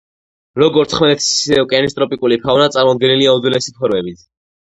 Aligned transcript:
როგორც 0.61 0.93
ხმელეთის, 0.99 1.27
ისე 1.33 1.59
ოკეანის 1.65 1.95
ტროპიკული 1.99 2.39
ფაუნა 2.45 2.69
წარმოდგენილია 2.77 3.35
უძველესი 3.41 3.77
ფორმებით. 3.77 4.27